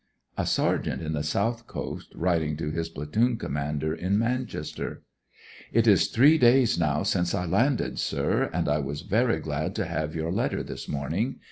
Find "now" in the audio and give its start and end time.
6.79-7.03